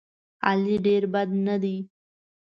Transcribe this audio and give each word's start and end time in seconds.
علي 0.47 0.75
ډېر 0.85 1.03
بد 1.13 1.29
نه 1.47 1.55
دی. 1.63 1.77